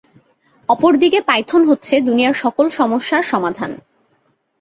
অপরদিকে 0.69 1.19
পাইথন 1.21 1.61
হচ্ছে 1.65 1.93
দুনিয়ার 1.99 2.35
সকল 2.43 2.65
সমস্যার 2.79 3.23
সমাধান! 3.23 3.71